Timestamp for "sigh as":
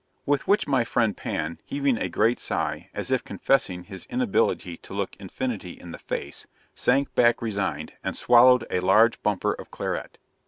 2.39-3.11